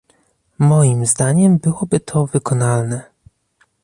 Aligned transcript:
Moim 0.59 1.05
zdaniem 1.05 1.57
byłoby 1.57 1.99
to 1.99 2.25
wykonalne 2.25 3.03